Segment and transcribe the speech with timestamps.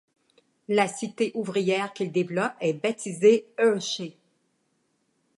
[0.67, 4.17] La cité ouvrière qu'il développe est baptisée Hershey.